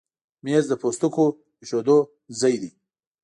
مېز 0.43 0.65
د 0.69 0.73
پوستکو 0.81 1.25
ایښودو 1.61 1.97
ځای 2.39 2.55
دی. 2.61 2.71